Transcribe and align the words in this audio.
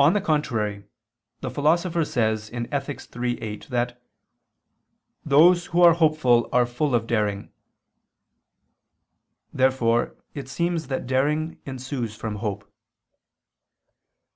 On 0.00 0.12
the 0.12 0.20
contrary, 0.20 0.86
The 1.40 1.52
Philosopher 1.52 2.04
says 2.04 2.50
(Ethic. 2.52 3.00
iii, 3.14 3.40
8) 3.40 3.68
that 3.68 4.02
"those 5.24 5.72
are 5.72 5.92
hopeful 5.92 6.48
are 6.52 6.66
full 6.66 6.96
of 6.96 7.06
daring." 7.06 7.52
Therefore 9.54 10.16
it 10.34 10.48
seems 10.48 10.88
that 10.88 11.06
daring 11.06 11.60
ensues 11.64 12.16
from 12.16 12.38
hope. 12.42 12.72